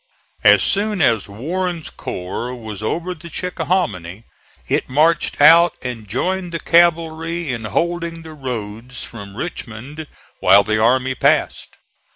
[0.43, 4.23] As soon as Warren's corps was over the Chickahominy
[4.67, 10.07] it marched out and joined the cavalry in holding the roads from Richmond
[10.39, 11.77] while the army passed.